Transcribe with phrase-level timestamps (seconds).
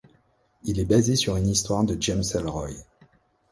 [0.63, 2.71] Il est basé sur une histoire de James Ellroy.